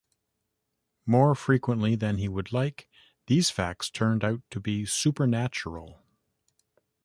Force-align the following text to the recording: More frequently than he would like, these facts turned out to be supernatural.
More 1.05 1.35
frequently 1.35 1.93
than 1.93 2.17
he 2.17 2.27
would 2.27 2.51
like, 2.51 2.89
these 3.27 3.51
facts 3.51 3.87
turned 3.87 4.23
out 4.23 4.41
to 4.49 4.59
be 4.59 4.83
supernatural. 4.83 5.99